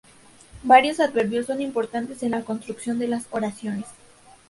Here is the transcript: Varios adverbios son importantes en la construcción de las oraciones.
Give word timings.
Varios 0.63 0.99
adverbios 0.99 1.45
son 1.45 1.61
importantes 1.61 2.23
en 2.23 2.31
la 2.31 2.43
construcción 2.43 2.97
de 2.97 3.07
las 3.07 3.27
oraciones. 3.29 3.85